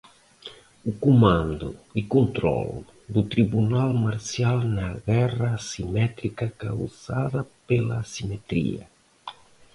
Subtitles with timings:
[0.83, 8.87] O comando e controlo do tribunal marcial na guerra assimétrica causada pela assimetria